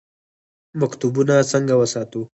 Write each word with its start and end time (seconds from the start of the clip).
مکتبونه 0.79 1.35
څنګه 1.51 1.73
وساتو؟ 1.81 2.21